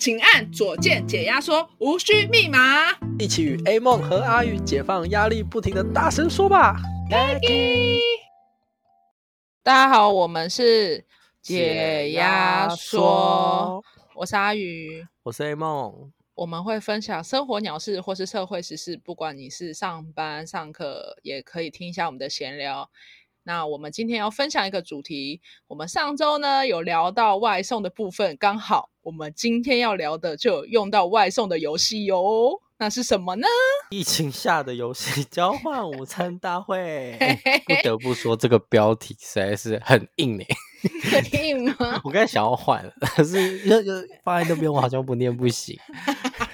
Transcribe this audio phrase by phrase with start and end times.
[0.00, 2.90] 请按左键解压缩，无需密码。
[3.18, 6.80] 一起与 A 梦和阿宇解放压力，不停的大声说吧。
[9.62, 11.04] 大家好，我们是
[11.42, 13.84] 解压缩，
[14.14, 16.10] 我是阿宇，我是 A 梦。
[16.34, 22.90] 我们会分享生活鸟事或是社会时事，不管你是上班上课，也可以听一下我们的闲聊。
[23.50, 32.60] 那我们今天要分享一个主题，我们上周呢有聊到外送的部分，刚好我们今天要聊的就有用到外送的游戏哟。
[32.78, 33.48] 那是什么呢？
[33.90, 37.18] 疫情下的游戏交换午餐大会。
[37.66, 40.46] 不得不说，这个标题实在是很硬诶。
[41.10, 42.00] 很硬吗？
[42.06, 45.76] 我刚才想要换了，可是要要放在那边，我好像不念不行。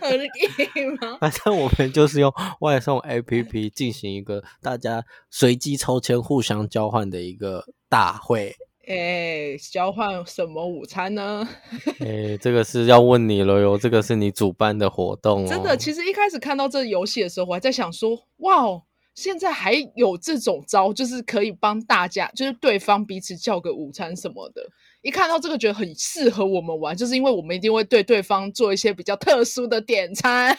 [0.00, 1.18] 很硬吗？
[1.20, 8.56] 反正我们就是用外送 APP 进行一个大家随机抽签、互相交换的一个大会。
[8.84, 11.48] 哎、欸，交换什么午餐呢？
[12.00, 13.78] 哎、欸，这个是要问你了哟。
[13.78, 15.46] 这个是你主办的活动哦。
[15.48, 18.82] 真的，其实一开始看到这个游戏的时候，我还在想说，哇哦，
[19.14, 24.68] 现在还有这种招，就是可以帮大家，就是对方彼此叫个午餐什么的。
[25.02, 30.56] 一看到这个，觉得很适合我们玩，就是因为我们一定会对对方做一些比较特殊的点餐。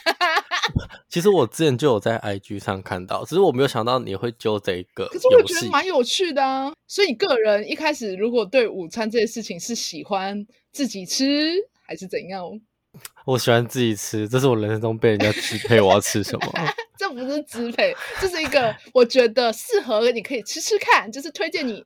[1.10, 5.08] 其实我之前就有在 IG 上看到，只是我没有想到你会揪这一个。
[5.08, 6.74] 可是我觉得蛮有趣的啊。
[6.88, 11.54] 所以你个人一开始如果对午餐这些事情是喜欢自己吃
[11.88, 12.44] 还是怎样？
[13.26, 16.54] 我喜欢自己吃，这是我人生中被人家支配我要吃什么。
[16.98, 21.82] 这不是支配，这是一个我觉得适合你可以吃吃看，就是推荐你。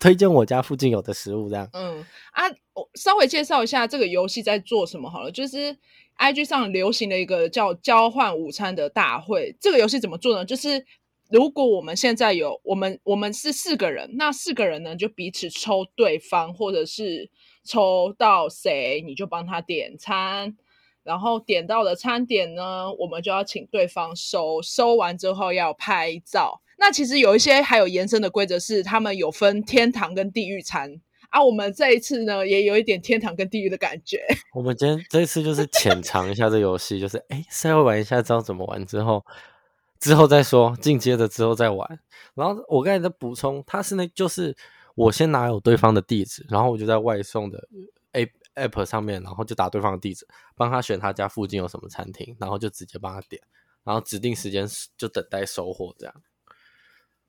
[0.00, 1.68] 推荐我家附近有的食物，这样。
[1.74, 5.30] 嗯啊，我稍微介绍一下这个游戏在做什么好了。
[5.30, 5.76] 就是
[6.16, 9.54] IG 上流行的一个叫交换午餐的大会。
[9.60, 10.44] 这个游戏怎么做呢？
[10.44, 10.84] 就是
[11.28, 17.30] 如果我们现在有我们我们是四个人，那四个人呢就彼此抽对方，或者是
[17.62, 20.56] 抽到谁你就帮他点餐，
[21.02, 26.62] 然后点到的餐点呢，我们就要请对方收，收完之后要拍照。
[26.80, 30.98] 那其实有一些还有延伸的规则是，他们有分天堂跟地狱餐
[31.28, 31.44] 啊。
[31.44, 34.26] 我们这一次呢，也有一点天堂跟地狱的感觉。
[34.56, 39.22] 我们今天这一次就是浅尝一下这游戏，就是哎，稍微玩一下，知道怎么玩之后，
[40.00, 42.00] 之后再说，进阶的之后再玩。
[42.34, 44.56] 然后我刚才在补充，他是那，就是
[44.94, 47.68] 我先拿有对方的地址，然后我就在外送的
[48.12, 50.26] A App 上面，然后就打对方的地址，
[50.56, 53.42] 帮他选他家附近有什么餐厅，然后就直接帮他点，
[53.84, 56.14] 然后指定时间就等待收货这样。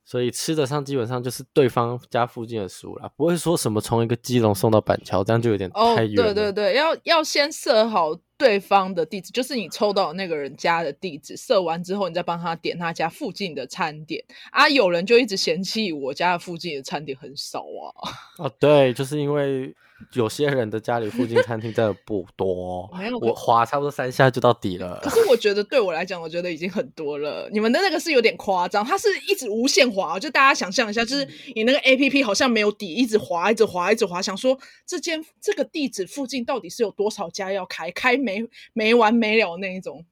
[0.04, 6.20] 所以吃的上基本上就是对方家附近的食物啦，不会说什么从一个基隆送到板桥，这样就有点太远。
[6.20, 14.68] 哦，对对对，要要先设好对方的地址，就是你抽到那个人家的地址，设完之后，你再帮他点他家附近的餐点啊。
[14.68, 18.12] 有人就一直嫌弃我家附近的餐点很少啊。
[18.44, 19.74] 哦，对，就是因为。
[20.14, 22.90] 有些人的家里附近餐厅真的不多，
[23.22, 25.00] 我滑差不多三下就到底了。
[25.02, 27.50] 可是我觉得对我来讲，我觉得已经很多了。
[27.52, 40.06] 你们的那个是有点夸张，它是一直无限滑，就大家想象一下，就是你那个 APP 好像没有底，一直滑，一直滑，一直滑，想说这间这个地址附近到底是有多少家要开，开没没完没了那一种，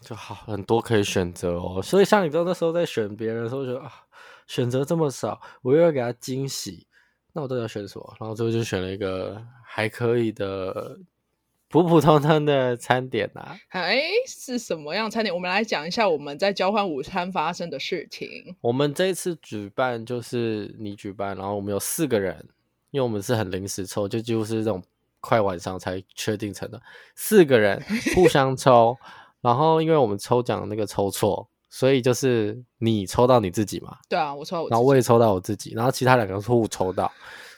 [0.00, 1.80] 就好很多可以选择哦。
[1.82, 3.90] 所以像你知道那时候在选别人的时候，觉得啊，
[4.46, 6.86] 选择这么少，我又要给他惊喜。
[7.36, 8.16] 那我到底要选什么？
[8.20, 10.96] 然后最后就选了一个还可以的
[11.68, 13.58] 普普通通的餐点啊。
[13.70, 15.34] 哎，是什么样餐点？
[15.34, 18.54] 我们来讲一下我们在交换午餐发生的事情。
[18.60, 22.48] 我们这一次举办就是你举办，然后我们有四个人，
[22.92, 24.80] 因为我们是很临时抽，就几乎是这种
[25.18, 26.80] 快晚上才确定成的
[27.16, 27.82] 四个人
[28.14, 28.96] 互相抽，
[29.40, 31.48] 然后因为我们抽奖那个抽错。
[31.76, 33.96] 所以就是你抽到你自己嘛？
[34.08, 37.10] 对啊，我抽到我自己，然后我也抽到我自己，然后其他两个是互抽到，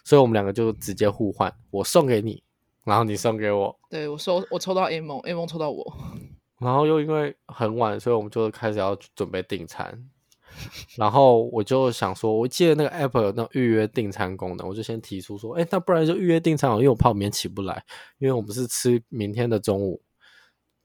[0.05, 2.43] 所以我们两个就直接互换，我送给你，
[2.85, 3.79] 然后你送给我。
[3.91, 5.85] 对，我收我抽到 A 梦，A 梦抽到我，
[6.61, 10.03] 然后又因为很晚，所以我们就开始要准备订餐，
[10.97, 17.85] 然后我就想说，我记得那个 App 有那种预约订餐功能，我就先提出说，哎，那不然就预约订餐好，因为我怕我明天起不来，
[18.17, 20.01] 因为我们是吃明天的中午，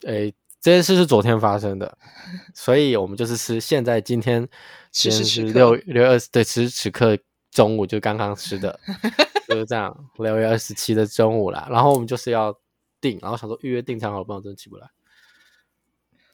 [0.06, 0.34] 哎。
[0.62, 1.98] 这件事是昨天发生的，
[2.54, 4.48] 所以我们就是吃现在今天，
[4.92, 7.18] 今天是六六月二十对，此时此刻
[7.50, 8.80] 中午就刚刚吃的，
[9.50, 11.68] 就是这样六月二十七的中午啦。
[11.72, 12.56] 然后我们就是要
[13.02, 14.88] 订，然后想说预约订餐好了，不然真的起不来。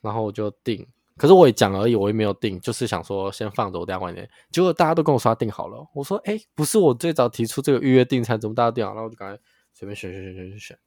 [0.01, 0.85] 然后我就订，
[1.15, 4.29] 可是我也讲而已，我也没有订，就是想说先放着，我等下晚点。
[4.51, 8.91] 结果大家都跟我说订好了，我说哎，不是我最早提出这个预约订餐，怎么大家订好？
[8.91, 9.39] 然后我就赶快
[9.73, 10.79] 随便选选选选选选，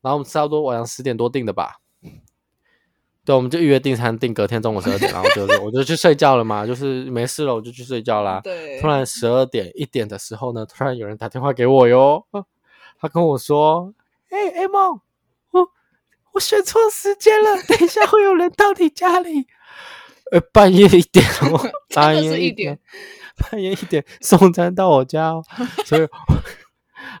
[0.00, 1.80] 然后我们差不多晚上十点多订的吧。
[3.24, 8.40] 对，我们就预约订餐，订隔天中午十二点，然后就是我就去睡觉了嘛，就是没事了，我就去睡觉啦。
[8.44, 8.80] 对。
[8.80, 12.24] 突然十二点一点的时候呢，突然有人打电话给我哟，
[13.00, 13.92] 他跟我说
[14.30, 15.00] ：“哎、欸，A 梦，
[16.32, 19.46] 我选错时间了，等一下会有人到你家里。
[20.32, 22.78] 呃，半夜一点哦， 半夜一点，
[23.38, 25.44] 半夜一点送餐到我家哦，
[25.84, 26.08] 所以，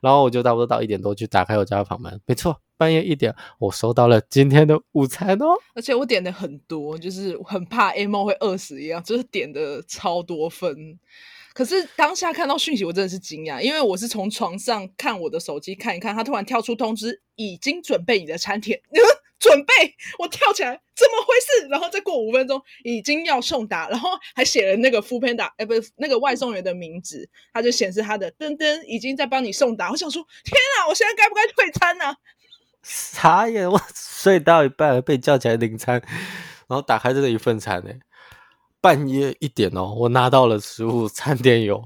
[0.02, 10.98] 然后我就差不多到一点多去打开我家的房门，没错，半夜一点我收到了今天的午餐哦，而且我点的很多，就是很怕 A 梦会饿死一样，就是点的超多分。
[11.52, 18.80] 可是当下看到讯息，我真的是惊讶，因为我是从床上看我的手机看一看，他突然跳出通知，已经准备你的餐点。
[19.44, 19.74] 准备，
[20.18, 21.68] 我跳起来，怎么回事？
[21.68, 29.90] 然后再过五分钟，已经要送达，然后还写了那个 foodpanda，哎，不是那个外送员的名字，他就显示他的噔噔已经在帮你送达。
[29.90, 32.16] 我想说，天啊，我现在该不该退餐呢？
[32.82, 36.02] 傻眼，我睡到一半被叫起来领餐，
[36.66, 37.98] 然后打开这个一份餐，哎，
[38.80, 41.84] 半夜一点哦，我拿到了食物，餐点有。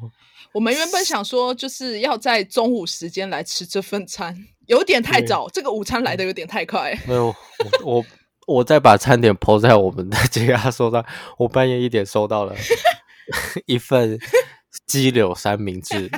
[0.52, 4.46] 我们原本想说，就是要在中午时间来吃这份餐。
[4.68, 6.96] 有点太早，这个午餐来的有点太快。
[7.06, 8.04] 没有，我我，
[8.46, 11.04] 我再把餐点 po 在我们的解压收上。
[11.38, 12.54] 我半夜一点收到了
[13.66, 14.18] 一份
[14.86, 16.10] 鸡柳三明治，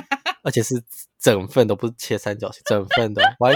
[0.43, 0.75] 而且是
[1.17, 3.23] 整份都不是切三角形，整份的。
[3.39, 3.53] 我还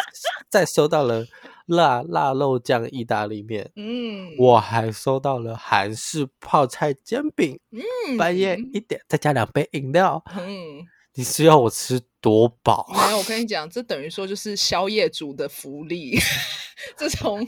[0.50, 1.25] 再收到了
[1.65, 3.69] 辣辣肉酱意大利面。
[3.75, 7.59] 嗯，我还收到了韩式泡菜煎饼。
[7.71, 10.24] 嗯，半夜一点再加两杯饮料。
[10.38, 10.86] 嗯。
[11.18, 12.88] 你是要我吃多饱？
[12.94, 16.20] 没有，我跟你讲，这等于说就是宵夜族的福利。
[16.98, 17.46] 这从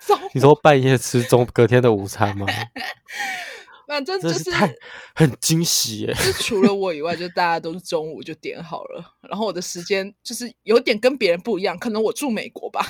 [0.00, 2.46] 中你说半夜吃中隔天的午餐吗？
[3.88, 4.74] 反正就是，是太
[5.14, 6.14] 很惊喜耶！
[6.14, 9.14] 就除了 我以外，就大家都是中午就点好了。
[9.22, 12.84] 然后我的时间就是有点跟别人不一样，可能我住美国吧，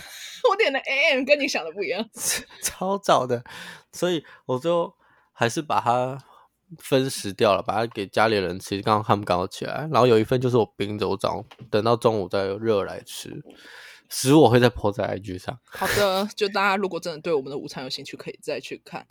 [0.51, 2.05] 我点的 AM 跟你想的不一样，
[2.63, 3.45] 超早的，
[3.93, 4.93] 所以我就
[5.33, 6.19] 还是把它。
[6.79, 8.81] 分食掉了，把它给家里人吃。
[8.83, 13.43] 刚刚他们刚好起来，然后有一份就是我冰着，我早等到中午再热来吃。
[14.09, 15.59] 食物我会再 po 在 IG 上。
[15.67, 19.05] 好的，就大家如果真的对我们的午餐有兴趣，可以再去看。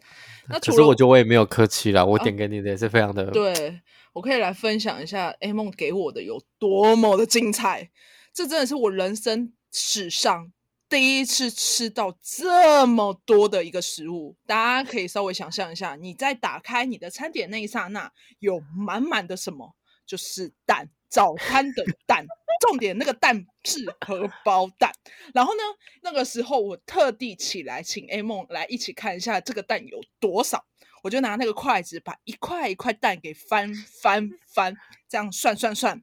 [0.48, 3.26] 那其实我觉得我也没有客气啦，我点给你的也是非常的。
[3.26, 3.82] 啊、对，
[4.14, 7.90] 我可以来分享一下 A 梦给我的有多么的精彩。
[8.34, 10.52] 这真的是我人生史上。
[10.88, 19.76] 第一次吃到这么多的一个食物，大家可以稍微想象一下，你在打开你的餐点那一刹那，有满满的什么？
[20.06, 22.26] 就是蛋，早餐的蛋。
[22.62, 24.92] 重点那个蛋是荷包蛋。
[25.34, 25.62] 然后呢，
[26.02, 30.64] 那个时候我特地起来请 A 梦来一起看一下这个蛋有多少，
[31.04, 34.78] 我就拿那个筷子把一块一块蛋给翻翻翻，
[35.10, 36.02] 这样算算算，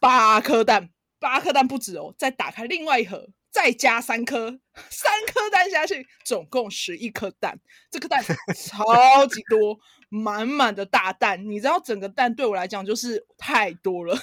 [0.00, 0.90] 八颗蛋，
[1.20, 3.28] 八颗蛋不止哦，再打开另外一盒。
[3.54, 4.58] 再加三颗，
[4.90, 7.56] 三颗蛋下去，总共十一颗蛋。
[7.88, 8.20] 这颗蛋
[8.52, 9.78] 超级多，
[10.08, 11.48] 满满的大蛋。
[11.48, 14.18] 你知道，整个蛋对我来讲就是太多了，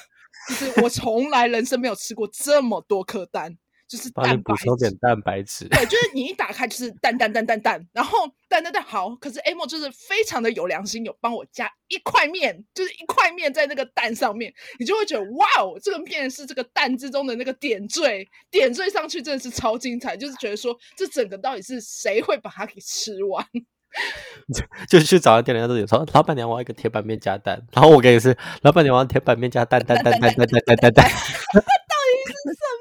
[0.50, 3.57] 就是我从来人生没有吃过这么多颗蛋。
[3.92, 23.46] 就是帮你补充点蛋白质，对，就是你一打开就是蛋蛋蛋蛋蛋，然后蛋蛋蛋好，可是 A 梦就是非常的有良心，有帮我加一块面，就是一块面在那个蛋上面，你就会觉得哇哦，这个面是这个蛋之中的那个点缀，点缀上去真的是超精彩，就是觉得说这整个到底是谁会把它给吃完？
[24.88, 32.81] 就就去找他店里，他都有说，老板娘我要一个铁板面加蛋，然后我给你是老板娘我要铁板面加蛋蛋蛋蛋蛋蛋蛋蛋蛋， 到底是什么？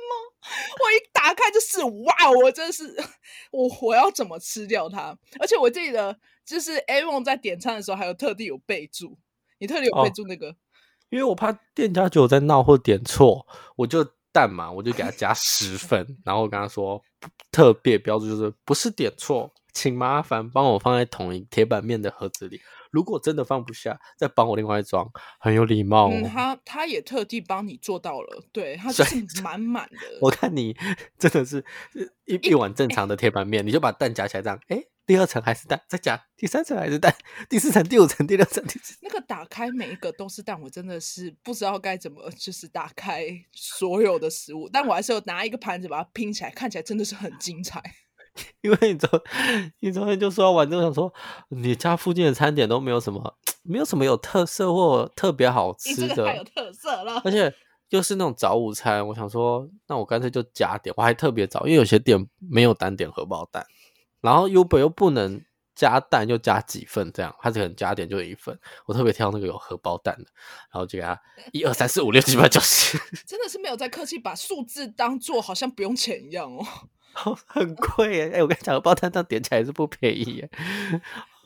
[0.51, 2.31] 我一打开就是哇！
[2.43, 2.95] 我真是
[3.51, 5.17] 我我要怎么吃掉它？
[5.39, 9.19] 而且我记得就是 a v o n 在点餐的时候还有特地有备注，
[9.59, 10.57] 你特地有备注那个、哦，
[11.11, 17.03] 因为我怕店家觉得我在闹或点错，我就蛋嘛，我就给他加十份， 然后我跟他说
[17.51, 22.61] 特别标注就是不是点错，请麻烦帮我放在同一铁板面的盒子里。
[22.91, 25.09] 如果真的放不下，再帮我另外装，
[25.39, 26.13] 很有礼貌哦。
[26.13, 30.19] 嗯，他他也特地帮你做到了，对，他就是满满的。
[30.21, 30.77] 我看你
[31.17, 31.65] 真的是
[32.25, 37.15] 一一碗正常的铁板面，你就把蛋夹起来这样，哎，第二层还是蛋，再夹第三层还是蛋，
[37.49, 47.81] 第四层、第五层、第六层，第那个打开每一个都是蛋，我真的是不知道该怎么就是打开所有的食物，但我还是有拿一个盘子把它拼起来，看起来真的是很精彩。
[48.63, 49.23] 因为你昨
[49.81, 51.13] 你昨天就说完之后想说，
[51.49, 57.21] 你家附近的餐点都没有什么，没有什么有特色或特别好吃的，太有特色了。
[57.25, 57.53] 而且
[57.89, 60.95] 又是那种早午餐，我想说，那我干脆就加点。
[60.97, 63.67] 我还特别早，因为有些店没有单点荷包蛋，
[64.21, 65.43] 然后 Uber 又不能
[65.75, 68.57] 加蛋，又加几份这样，他只能加点就一份。
[68.87, 70.31] 我特别挑那个有荷包蛋的，
[70.73, 71.21] 然后就给他
[71.53, 72.97] 一二三四五六七八九十，
[73.27, 76.65] 真的是没有在客气，把数字当做好像不用钱一样哦。
[77.47, 78.31] 很贵耶！
[78.31, 80.51] 哎、欸，我跟你讲，荷包蛋这样点起来是不便宜耶。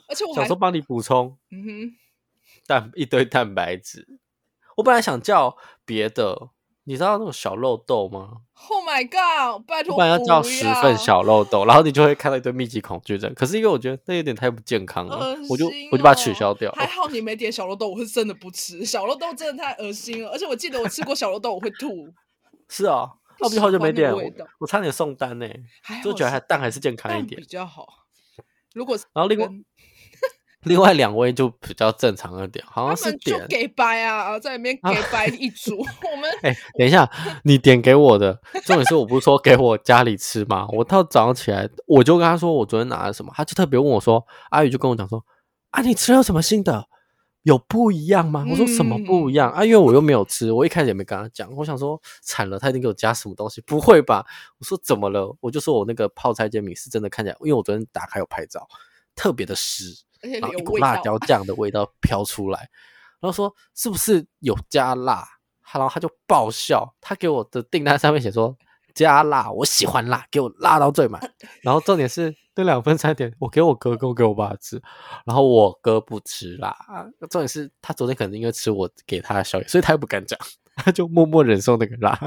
[0.08, 1.96] 而且我想说帮你补充，嗯哼，
[2.66, 4.18] 蛋一堆蛋白质。
[4.76, 6.50] 我本来想叫别的，
[6.84, 9.64] 你知道那种小肉豆吗？Oh my god！
[9.66, 13.32] 拜托，不然要叫十份小肉豆，然后你就会看到一堆密集恐惧症。
[13.34, 16.70] 可是因为我觉得那有点太不健康了，哦、我就我就把它取消掉。
[16.72, 20.30] 还好你没点小肉豆，我是真的不吃小肉豆，真的太恶心了。
[20.30, 22.08] 而且我记得我吃过小肉豆，我会吐。
[22.68, 24.22] 是啊、哦，那不就好久没点我，
[24.60, 25.48] 我差点送单呢。
[26.02, 27.86] 就觉得蛋还是健康一点比较好。
[28.74, 29.48] 如果然后另外。
[30.66, 35.78] 另外两位就比较正常一点，好像是点就给白啊，在里面给白一组。
[35.82, 37.06] 啊、我们哎、欸，等一下，
[37.42, 38.32] 你点给我的
[38.64, 40.66] 重点是我不是说给我家里吃吗？
[40.72, 45.22] 我到早上起来，我就跟他说我昨天拿了什么，他就特别问我说，阿宇就跟我讲说，
[45.68, 46.88] 啊，你吃了什么新的？
[47.44, 48.44] 有不一样吗？
[48.50, 49.64] 我说什么不一样、嗯、啊？
[49.64, 54.26] 因为我又没有吃，我一开始也没跟他讲，我想说惨了，他一定给我加什么东西，不会吧？
[54.58, 55.34] 我说怎么了？
[55.40, 58.68] 我就说我那个泡菜煎饼是真的看起来，因为我昨天打开有拍照，
[59.14, 59.94] 特别的湿。
[60.40, 62.70] 然后一股辣椒 酱的味道飘出来，
[63.20, 65.28] 然后说是不是有加辣？
[65.70, 68.56] 然后他就爆笑，他给我的订单上面写说
[68.94, 71.20] 加辣，我喜欢辣，给我辣到最满。
[71.62, 74.80] 然后重点是那两份餐点，我给我哥跟我给我爸吃，
[75.26, 76.74] 然后我哥不吃辣。
[77.30, 80.38] 重点是他昨天可能因为吃我给他的宵夜，所以他又不敢讲，
[80.76, 82.18] 他就默默忍受那个辣。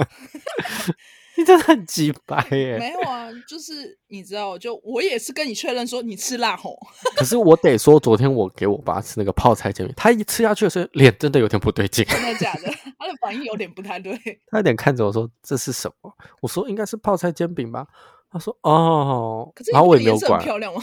[1.38, 2.78] 你真的很鸡掰 耶！
[2.80, 6.76] 没有啊，就是你知道，就我也是跟你确认说你吃辣吼。
[7.16, 12.04] 可是我得说，昨天我给我爸吃那个泡菜煎饼，他一吃下去的时候，脸真的有点不对劲。
[12.06, 12.64] 真的假的？
[12.98, 14.18] 他的反应有点不太对。
[14.48, 17.86] 他有点看着我说：“这是什么？”我说：“应该是泡菜煎饼吧。”
[18.32, 20.42] 他说：“哦。”然后我也没有管。
[20.42, 20.82] 漂亮吗？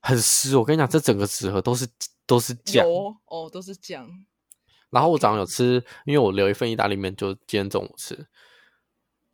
[0.00, 1.86] 很湿，我跟你讲，这整个纸盒都是
[2.26, 2.86] 都是酱
[3.26, 4.08] 哦，都是酱。
[4.90, 8.26] 然后我早上有吃，因为我留一份意大利面，就今天中午吃。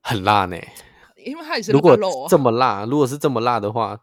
[0.08, 0.56] 很辣呢，
[1.16, 1.98] 因为它也是如果
[2.28, 3.98] 这么辣，如果是这么辣的话，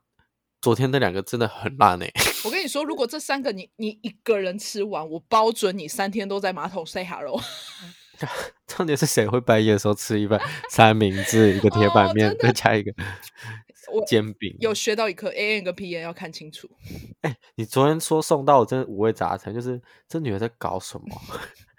[0.61, 2.05] 昨天那两个真的很辣呢。
[2.43, 7.41] 我跟你说，如果这三个你你一个人吃完，我包准你三天都在马桶 say hello。
[8.67, 10.37] 重点是谁会半夜的时候吃一份
[10.69, 12.93] 三明治、一个铁板面，再加一个
[14.05, 14.53] 煎饼？
[14.59, 16.69] 有学到一课，A N 跟 P N 要看清楚。
[17.21, 21.21] 哎、欸，你昨天说送到，我真的五味杂陈，就是这女的在搞什么？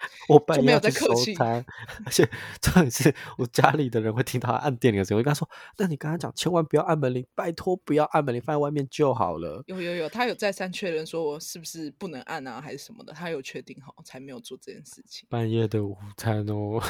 [0.28, 1.64] 我半夜在收餐，
[2.04, 2.28] 而且
[2.60, 15.26] 重点是我家里的人会听到按电铃的时候，我就跟他说：“那你跟他讲，千万不要按门铃，拜托不要按门铃，放在外面就好了。”有有有，他有再三确认说我是不是不能按啊，还是什么的，他有确定好才没有做这件事情。
[15.30, 16.80] 半夜的午餐哦，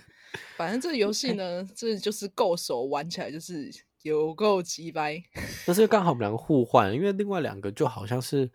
[0.56, 3.70] 反正这个游戏 呢，这就是够熟，玩起来就是
[4.02, 5.22] 有够鸡掰。
[5.66, 8.50] 但是刚好我们两个互换，因为另外两个就好像是。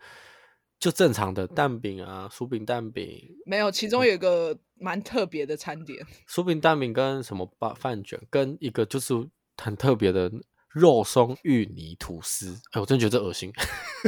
[0.78, 9.14] 就正常的蛋饼啊，薯饼蛋饼没有，其中有一个蛮特别的餐点， 薯饼蛋饼跟什么饭饭卷，跟一个就是
[9.56, 10.30] 很特别的
[10.68, 12.56] 肉松芋泥吐司。
[12.72, 13.50] 哎，我真觉得这恶心。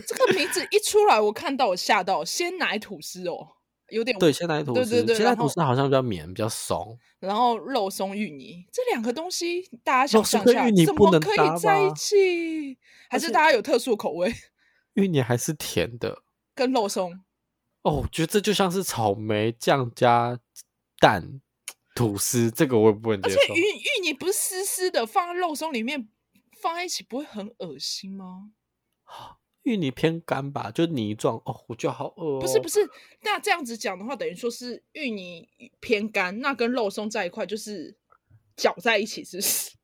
[0.06, 3.48] 这个名字一出来，我看到我吓到，鲜奶吐司哦，
[3.88, 6.96] 有点对，鲜奶吐司，对对对，鲜奶吐司好像比较绵，比较松。
[7.18, 12.78] 然后肉松芋泥这两个东西，大家想象一下，怎么可以在一起？
[13.10, 14.32] 还是大家有特殊口味？
[14.94, 16.22] 芋泥还是甜的。
[16.60, 17.18] 跟肉松
[17.84, 20.38] 哦，我觉得这就像是草莓酱加
[20.98, 21.40] 蛋
[21.94, 23.36] 吐司，这个我也不能接受。
[23.36, 26.06] 而且芋芋泥不是湿湿的，放在肉松里面
[26.60, 28.50] 放在一起，不会很恶心吗？
[29.64, 32.40] 芋泥偏干吧，就泥状哦，我觉得好恶、哦。
[32.40, 32.86] 不是不是，
[33.22, 35.48] 那这样子讲的话，等于说是芋泥
[35.80, 37.96] 偏干，那跟肉松在一块就是
[38.54, 39.70] 搅在一起，是不是？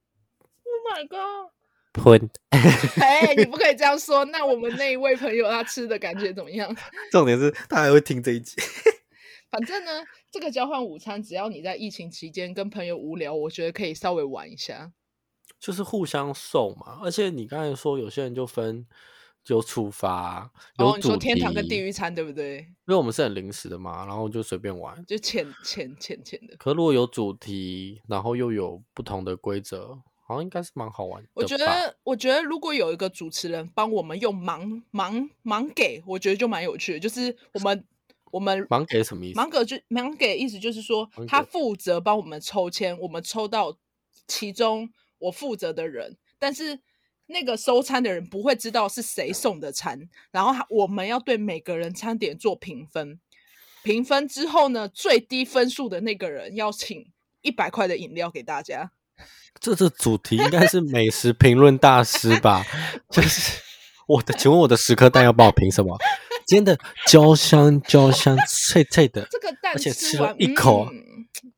[0.68, 1.55] Oh my god！
[1.96, 2.30] 喷！
[3.00, 4.24] 哎，你不可以这样说。
[4.26, 6.74] 那我们那一位朋友他吃的感觉怎么样？
[7.10, 8.54] 重点是他还会听这一集。
[9.50, 14.92] 反正呢，这个交换午餐，只要你在疫情期间跟朋友无聊，我觉得可以稍微玩一下。
[15.58, 17.00] 就是互相送嘛。
[17.02, 18.86] 而且你刚才说有些人就分
[19.44, 22.58] 就处罚，有主题，哦，你说天堂跟地狱餐对不对？
[22.58, 26.56] 因为我们是很临时的嘛，然后就随便玩，就浅浅浅浅的。
[26.58, 29.98] 可如果有主题，然后又有不同的规则。
[30.26, 31.28] 好像应该是蛮好玩的。
[31.34, 36.98] 我觉得，我觉得如果有一个主持人帮我们用盲盲盲给，我觉得就蛮有趣的。
[36.98, 37.84] 就是我们
[38.32, 39.38] 我们盲给什么意思？
[39.38, 43.78] 盲给就盲给意思就是说，他负责帮我们抽签，我们抽到
[44.26, 46.80] 其中我负责的人，但是
[47.26, 53.20] 那个收餐的人不会知道是谁送的餐，然后我们要对每个人餐点做评分，
[53.84, 58.90] 评分之后呢，最低分数的那个人要请一百块的饮料给大家。
[59.60, 62.64] 这这主题应该是美食评论大师吧？
[63.10, 63.52] 就是
[64.06, 65.96] 我的，请问我的十颗蛋要帮我评什么？
[66.46, 71.02] 今天的焦香焦香脆脆的，这个蛋而且吃了一口，嗯，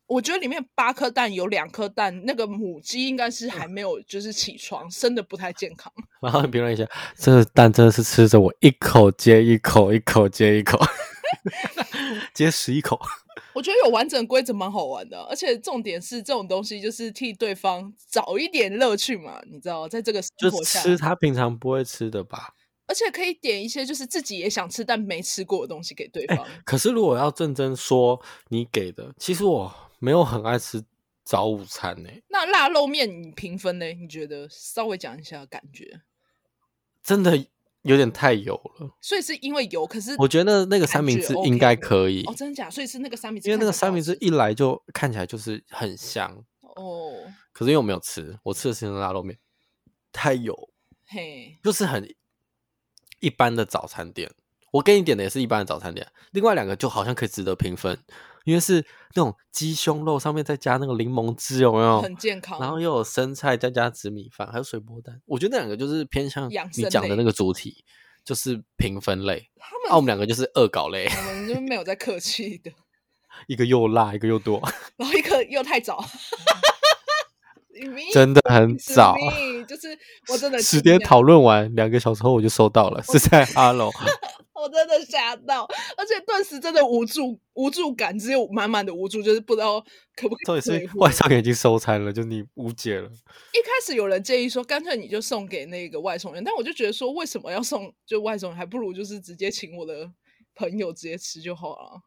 [0.06, 5.92] 我觉得里面八颗蛋有两颗蛋，那个母鸡应该是还没有就是起床，生的不太健康。
[6.22, 6.86] 然后评论一下，
[7.18, 10.80] 这个蛋真的是吃着我一口接一口，一口接一口。
[11.44, 13.00] 直 接十一口。
[13.54, 22.54] 我觉得有完整规则蛮好玩的，而且重点是这种东西就是替对方找一点乐趣嘛，你知道，在这个生活下就吃他平常不会吃的吧，
[22.86, 26.38] 而且可以点一些就是自己也想吃但没吃过的东西给对方。
[26.38, 30.84] 欸、可是如果要认真说你给的，其实我没有很爱吃
[31.24, 32.22] 早午餐呢、欸。
[32.28, 33.86] 那腊肉面你评分呢？
[33.92, 36.02] 你觉得稍微讲一下感觉？
[37.02, 37.46] 真的。
[37.82, 39.86] 有点太油了，所以是因为油。
[39.86, 42.68] 可是我觉得那个三明治应该可以哦，真的假？
[42.68, 47.12] 所以是那个三明治，因为那个三明治一来就看起来就是很香哦。
[47.52, 49.38] 可是因为我没有吃，我吃的是那腊肉面，
[50.12, 50.70] 太油，
[51.06, 52.14] 嘿，就是很
[53.20, 54.30] 一般的早餐店。
[54.70, 57.98] 我给你点的也是一般的早餐店，另外两个就好像可以值得评分，
[58.44, 62.00] 因为是那种鸡胸肉上面再加那个柠檬汁，有没有？
[62.00, 62.58] 很健康。
[62.60, 65.20] 然后又有生菜，再加紫米饭，还有水波蛋。
[65.26, 67.84] 我觉得那两个就是偏向你讲的那个主题，
[68.24, 69.50] 就是评分类。
[69.58, 71.06] 他们、啊、我们两个就是恶搞类。
[71.06, 72.70] 我们就没有在客气的。
[73.46, 74.60] 一个又辣，一个又多，
[74.96, 76.04] 然后一个又太早。
[78.12, 79.14] 真的很早，
[79.68, 79.96] 就是
[80.28, 83.88] 我真的十点讨论完两个小时后我就收到了，是在哈喽。
[84.68, 89.80] 我真的吓到，而且顿时真的无助，无助感只有满满的无助，就是不知道
[90.14, 90.60] 可不可以。
[90.60, 93.08] 重点是外送员已经收餐了，就你无解了。
[93.08, 100.12] 一开始有人建议说，干脆你就送给那个外送员，但我就觉得说，为什么要送就外送员，还不如就是直接请我的
[100.54, 102.02] 朋友直接吃就好了。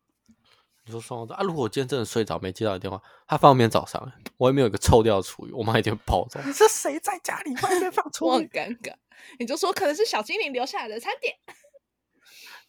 [0.86, 1.44] 你说送到啊？
[1.44, 6.40] 如果我今天真的睡着没接到你电话，他放明天早上，我也没有一个臭掉的厨余，我妈一定会跑走。
[6.54, 8.30] 是谁在家里外面放厨余？
[8.30, 8.94] 我很尴尬，
[9.40, 11.36] 你就说可能是小精灵留下来的餐点。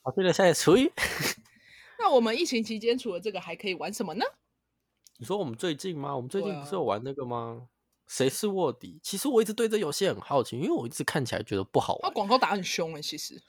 [0.03, 0.91] 好，对了，下一厨余。
[1.99, 4.25] 那我们疫情期间除了这个，还可以玩什么呢？
[5.19, 6.17] 你说我们最近吗？
[6.17, 7.69] 我们最近不是有玩那个吗？
[8.09, 8.99] 谁、啊、是卧底？
[9.01, 12.03] 其实我一直对这游戏很好奇，因为我一直看起来觉得不好玩。
[12.03, 13.41] 他广告打很凶哎，其实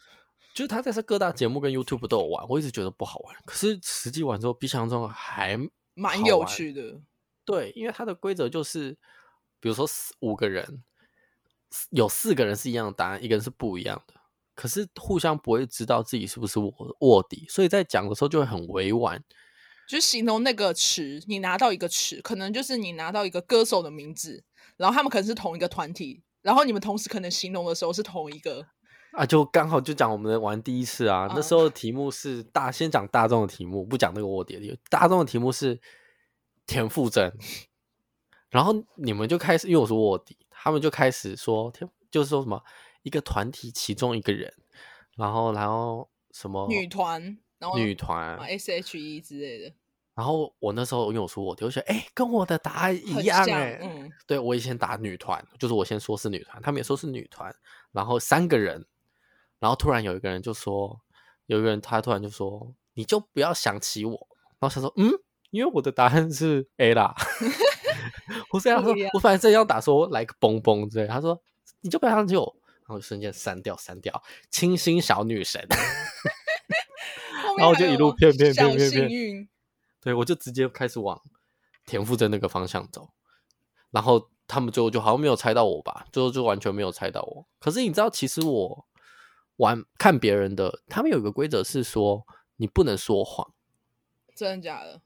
[0.53, 3.35] 就是他在这各大节目跟 YouTube 都有玩，我一直觉得不好玩。
[3.45, 5.59] 可是实际玩之后，比想象中还
[5.95, 7.01] 蛮有趣的。
[7.43, 8.91] 对，因为它的规则就是，
[9.59, 10.83] 比如说四五个人，
[11.89, 14.13] 有四个人是一样的答案，一个人是不一样的。
[14.55, 19.23] 可是互相不会知道自己是不是卧卧底，所以在讲的时候就会很委婉，
[19.87, 24.43] 就形容那个词，你拿到一个词，可能就是你拿到一个歌手的名字，
[24.77, 28.65] 然后他们可能是同一个团体，然后你们同时可能形容的时候是同一个
[29.13, 35.81] 啊，就刚好就讲我们玩第一次啊，嗯、那时候的题目是大，先讲大众的题目，不讲那个卧底的，大众的题目是
[36.67, 37.33] 田馥甄，
[38.49, 42.61] 然后你们就开始，因为我是卧底，他们就开始说田，就是说什么。
[43.03, 44.51] 一个团体其中一个人，
[45.15, 47.21] 然后然后什么女团，
[47.59, 49.73] 然后女团 S H E 之类的。
[50.15, 53.79] 然后我那时候因为我说我，我就觉得哎，跟我的答案一样哎。
[53.81, 57.53] 嗯，对我以前打女团，就是我先说是女团，他们也说是女团。
[57.91, 58.85] 然后三个人，
[59.59, 60.99] 然后突然有一个人就说，
[61.47, 64.27] 有一个人他突然就说，你就不要想起我。
[64.59, 65.11] 然后想说，嗯，
[65.49, 67.15] 因为我的答案是 A 啦。
[68.53, 71.41] 我这样说，我反正正要打说来个嘣嘣之类，他说
[71.81, 72.55] 你就不要想起我。
[72.87, 75.65] 然后瞬间删掉，删掉，清新小女神，
[77.57, 79.49] 然后我就一路骗骗骗骗骗，
[80.01, 81.21] 对，我就直接开始往
[81.85, 83.09] 田馥甄那个方向走，
[83.91, 87.47] 然后他们最后就好像没有猜到我吧，最后就完全没有猜到我。
[87.59, 88.85] 可是你知道，其实我
[89.57, 92.25] 玩看别人的，他们有一个规则是说
[92.57, 93.53] 你不能说谎，
[94.35, 95.01] 真的假的？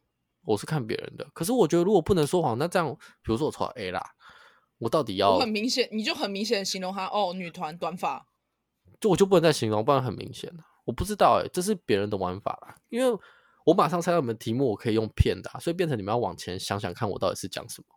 [0.45, 4.13] 我是看别人的，可是我觉得如果不能说谎，那这样，比如说我抽到 A 啦。
[4.79, 8.27] 我到底要很明显，你就很明显形容她哦，女团短发，
[8.99, 10.63] 就我就不能再形容，不然很明显了。
[10.85, 13.19] 我不知道哎、欸，这是别人的玩法啦，因为
[13.65, 17.87] 我马上猜到你们题目，我可以用骗的、啊，所以变成你们要往前想想看，我到底是讲什么。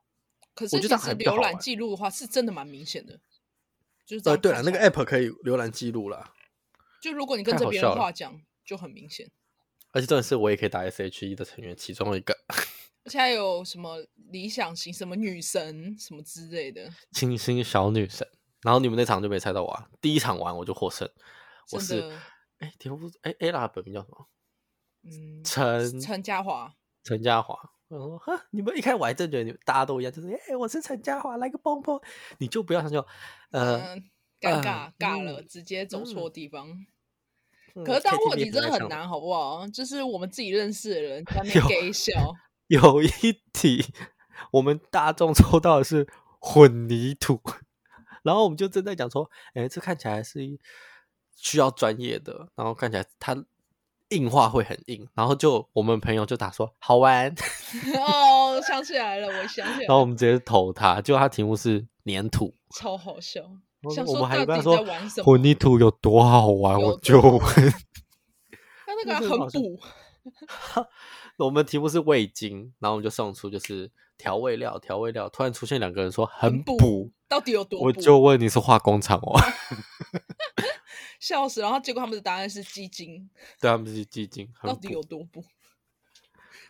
[0.55, 3.21] 可是其实浏览记录的话，是真的蛮明显的，
[4.05, 6.33] 就是呃对了，那个 app 可以浏览记录了。
[7.01, 9.31] 就如果你跟着别人话讲，就很明显。
[9.93, 12.37] 而且这件事我也可以打 S H E 的成员其中一个。
[13.11, 13.97] 而且还有什么
[14.29, 18.25] 理想型、什么女神、什么之类的，清新小女神。
[18.63, 19.89] 然后你们那场就没猜到我啊！
[20.01, 21.11] 第一场玩我就获胜，
[21.73, 22.09] 我是
[22.59, 24.29] 哎，田馥哎，ella 本名叫什么？
[25.03, 27.59] 嗯，陈陈嘉华，陈嘉华。
[27.89, 32.01] 我说哈，你们一开始我还真觉得你们大家都一样，就是哎，我是陈嘉华，来个蹦蹦，
[32.39, 33.05] 你就不要想就
[33.51, 33.97] 呃
[34.41, 36.69] 尴尬尬了，直接走错地方。
[37.85, 39.67] 可是当卧底真的很难，好不好？
[39.67, 42.13] 就是我们自己认识的人在那边给笑。
[42.71, 43.09] 有一
[43.53, 43.85] 题，
[44.53, 46.07] 我们大众抽到的是
[46.39, 47.41] 混凝土，
[48.23, 50.39] 然后我们就正在讲说，哎，这看起来是
[51.35, 53.37] 需要专业的，然后看起来它
[54.11, 57.35] 硬化会很硬，然后就我们朋友就打说好玩，
[57.99, 63.43] 哦，想起来了，我想起来了，然后我们直接投他，就他题目是粘土，超好笑，
[64.07, 64.79] 我们还跟他说
[65.25, 67.41] 混凝土有多好玩，我就问。
[69.05, 69.81] 那个很补。
[71.47, 75.29] 我们题目是味精，然后我们就送出就是调味料，调味料。
[75.29, 77.87] 突然出现两个人说很补，到底有多补？
[77.87, 79.41] 我就问你是化工厂哦，
[81.19, 81.61] 笑死！
[81.61, 85.45] 然后结果他们的答案是鸡精， 对，他们是鸡精，到底有多补？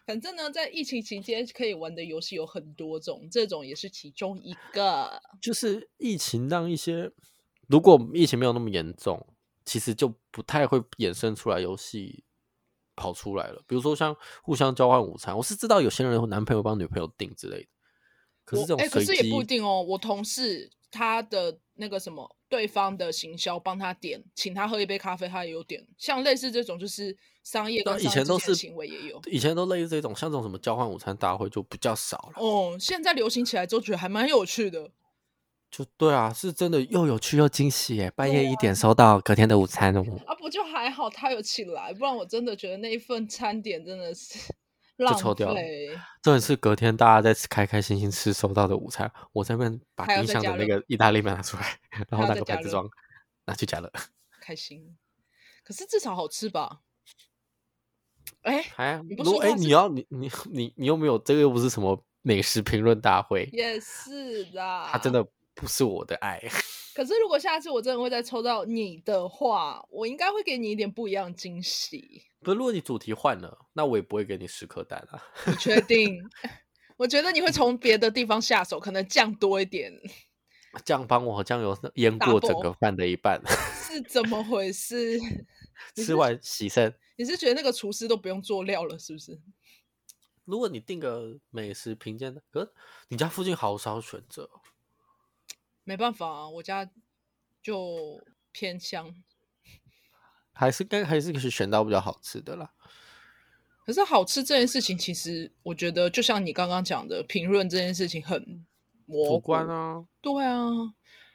[0.06, 5.20] 反正呢，在疫情期间可以玩的游戏有很多种，这种也是其中一个。
[5.40, 7.12] 就是疫情让一些，
[7.68, 12.24] 如果疫情没有那么严重，其实就不太会衍生出来游戏
[13.00, 13.62] 跑出来了。
[13.66, 17.68] 比如说像互相交换午餐，我是知道有些人有男朋友帮女朋友订之类的。
[18.44, 19.82] 可是这种随机，可是也不一定哦。
[19.82, 25.86] 我同事他的那个什么，对方的行销帮他点，请他喝一杯咖啡，他也有点。
[25.96, 27.16] 像类似这种，就是。
[27.42, 32.34] 商业跟商业的行为也有，以前都类似这种，像这种什么交换午餐大会就比较少了。
[32.36, 34.90] 哦，现在流行起来之后，觉得还蛮有趣的。
[35.70, 38.10] 就对啊，是真的又有趣又惊喜耶！
[38.10, 40.04] 半夜一点收到隔天的午餐哦。
[40.26, 44.52] 啊，不就还好，他有起来，不然我真的觉得那一份餐点真的是
[44.98, 45.60] 就抽掉了。
[46.20, 51.78] 这也是隔天大家在开开心心吃收到的午餐，我在那边把冰箱的那个意大利面拿出来，
[52.08, 52.88] 然后拿个盘子装，
[53.46, 53.90] 拿去加热，
[54.40, 54.96] 开心。
[55.62, 56.80] 可是至少好吃吧？
[58.42, 64.88] 哎，还如果哎，你要你你你你又没有这个，又不是什么美食评论大会，也是的。
[64.90, 65.24] 他真的
[65.60, 66.40] 不是我的爱。
[66.94, 72.22] 可是如果下次我真的会再抽到你的话，我应该会给你一点不一样的惊喜。
[72.40, 75.22] 不是，如果你主题换了，那我也不会给你十颗蛋啊。
[75.46, 76.18] 你确定？
[76.96, 79.92] 我觉得你会从别的地方下手，可能酱多一点。
[80.84, 83.40] 酱帮我酱油淹过整个饭的一半，
[83.82, 85.18] 是怎么回事？
[85.96, 86.94] 吃完洗身。
[87.16, 89.40] 你是觉得那个厨师都不用做料了，是不是？
[90.44, 92.72] 如果你订个美食评鉴的，可
[93.08, 94.48] 你家附近好少选择。
[95.90, 96.88] 没办法啊，我家
[97.60, 98.22] 就
[98.52, 99.12] 偏乡，
[100.54, 102.70] 还是该还是可以选到比较好吃的啦。
[103.84, 108.64] 可是好吃这件事情，其实我觉得就像你刚刚讲的，评论这件事情很
[109.04, 109.30] 模糊。
[109.30, 110.06] 主观啊。
[110.20, 110.70] 对啊，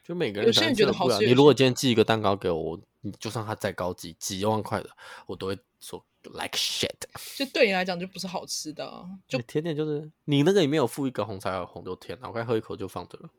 [0.02, 1.26] 就每个人有些人觉得好吃。
[1.26, 4.88] 你如果今天寄一个蛋糕给我，你就算它再高级几万块的，
[5.26, 5.58] 我都会。
[5.78, 6.88] 说 like shit，
[7.36, 13.30] 就对你来讲就不是好吃的，啊，就甜点就是你那个里面有附一个红茶，红豆甜了，我该喝一口就放着了。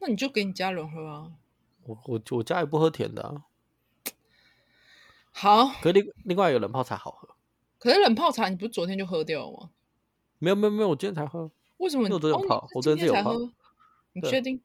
[0.00, 1.32] 那你就给你家人喝啊。
[1.84, 3.44] 我我我家也不喝甜的啊。
[5.30, 7.28] 好，可另另外一个冷泡茶好喝。
[7.78, 9.70] 可是冷泡茶你不是昨天就喝掉了吗？
[10.38, 11.50] 没有没有没有，我今天才喝。
[11.78, 12.58] 为什么你昨天有泡？
[12.58, 13.52] 哦、我昨天才喝。
[14.12, 14.60] 你确定？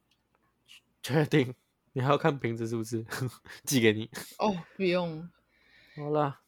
[1.02, 1.54] 确定？
[1.92, 3.04] 你还要看瓶子是不是？
[3.64, 4.10] 寄给你。
[4.38, 5.28] 哦，不用。
[5.96, 6.40] 好啦。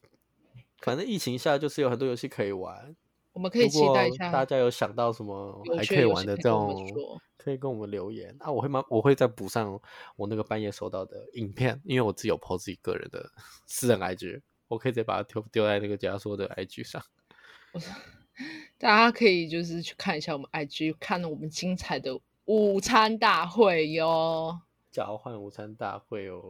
[0.82, 2.94] 反正疫情下就是有很多游戏可以玩，
[3.36, 4.32] 我们可以期待一下。
[4.32, 6.74] 大家有想到什么还可以玩的这种，
[7.36, 8.50] 可以跟我们留言啊！
[8.50, 8.82] 我会吗？
[8.88, 9.78] 我会再补上
[10.16, 13.30] 我那个半夜收到的影片，因为我自己有 po 自己个人的
[13.66, 17.02] 私人 IG，我可以再把它丢丢在那个假说的 IG 上。
[18.78, 24.62] 大家可以就是去看一下我们 IG，看我们精彩的午餐大会哟。
[24.96, 26.40] 交换午餐大会哦，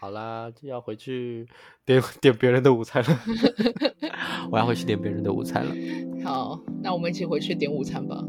[0.00, 1.46] 好啦，就要回去
[1.84, 3.20] 点 点别人的午餐了。
[4.50, 5.74] 我要回去点别人的午餐了。
[6.24, 8.24] 好，那我们一起回去点午餐吧。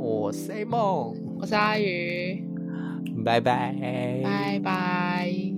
[0.00, 2.42] 我是 A 梦，我是阿宇，
[3.22, 3.74] 拜拜，
[4.24, 5.53] 拜拜。